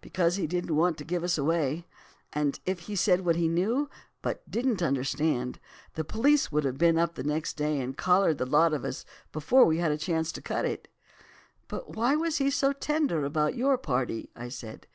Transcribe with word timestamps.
"'Because 0.00 0.36
he 0.36 0.46
didn't 0.46 0.76
want 0.76 0.96
to 0.96 1.04
give 1.04 1.24
us 1.24 1.36
away, 1.36 1.88
and 2.32 2.60
if 2.66 2.78
he 2.86 2.94
said 2.94 3.24
what 3.24 3.34
he 3.34 3.48
knew, 3.48 3.90
but 4.22 4.48
didn't 4.48 4.80
understand, 4.80 5.58
the 5.94 6.04
police 6.04 6.52
would 6.52 6.62
have 6.62 6.78
been 6.78 6.96
up 6.96 7.18
next 7.18 7.54
day 7.56 7.80
and 7.80 7.98
collared 7.98 8.38
the 8.38 8.46
lot 8.46 8.72
of 8.72 8.84
us 8.84 9.04
before 9.32 9.64
we 9.64 9.78
had 9.78 9.90
a 9.90 9.98
chance 9.98 10.30
to 10.30 10.40
cut 10.40 10.64
it.' 10.64 10.86
"'But 11.66 11.96
why 11.96 12.14
was 12.14 12.36
he 12.38 12.48
so 12.48 12.72
tender 12.72 13.24
about 13.24 13.56
your 13.56 13.76
party?' 13.76 14.30
I 14.36 14.50
said. 14.50 14.86